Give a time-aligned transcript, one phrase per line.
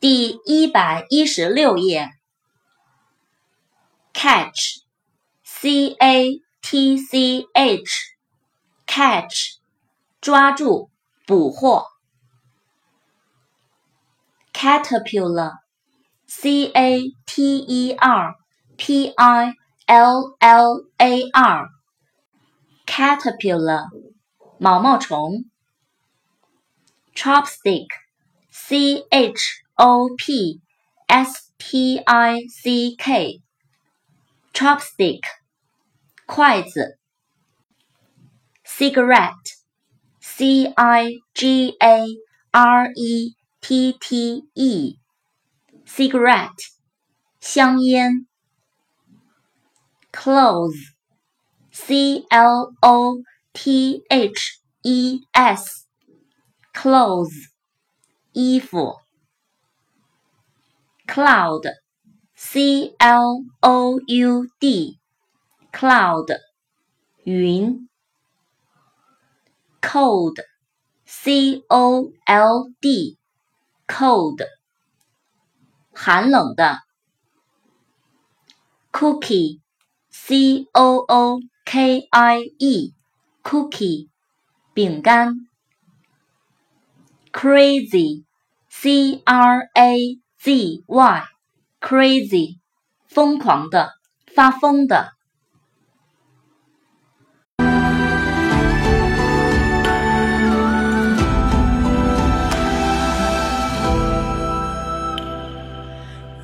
[0.00, 2.08] 第一百一十六页。
[4.14, 9.58] catch，c a t c h，catch，
[10.22, 10.88] 抓住，
[11.26, 11.84] 捕获。
[14.54, 18.36] caterpillar，c a t e r
[18.78, 21.28] p i l l a
[22.86, 23.90] r，caterpillar，
[24.58, 25.44] 毛毛虫。
[27.14, 30.59] chopstick，c h o p
[31.07, 35.21] s t i c k，chopstick，
[36.25, 36.99] 筷子。
[38.65, 42.05] cigarette，c i g a
[42.51, 46.73] r e t t e，cigarette，
[47.39, 48.27] 香烟。
[50.11, 55.21] clothes，c l o t h e
[56.73, 57.49] s，clothes，
[58.33, 58.97] 衣服。
[61.09, 66.37] cloud，c l o u d，cloud，
[67.23, 67.87] 云。
[69.81, 74.47] cold，c o l d，cold，
[75.93, 76.79] 寒冷的。
[78.91, 84.09] cookie，c o o k i e，cookie，
[84.73, 85.35] 饼干。
[87.31, 92.60] crazy，c r a z y，crazy，
[93.06, 93.96] 疯狂的，
[94.34, 95.12] 发疯的。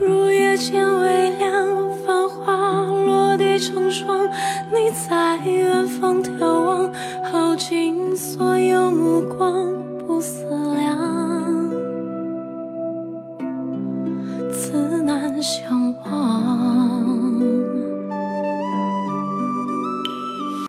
[0.00, 4.28] 如夜渐微凉，繁花落地成霜。
[4.72, 6.92] 你在远方眺望，
[7.22, 9.72] 耗尽所有目光，
[10.04, 10.42] 不思
[10.74, 10.83] 量。
[14.54, 15.83] 自难相。